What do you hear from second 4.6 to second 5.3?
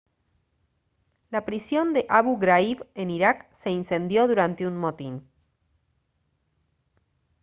un motín